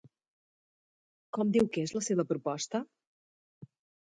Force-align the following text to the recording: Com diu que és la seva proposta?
Com 1.37 1.53
diu 1.57 1.69
que 1.75 1.83
és 1.89 1.93
la 1.99 2.03
seva 2.07 2.25
proposta? 2.33 2.83